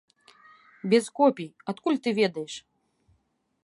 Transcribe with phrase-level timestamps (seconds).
[0.93, 2.53] Без копій, адкуль ты ведаеш?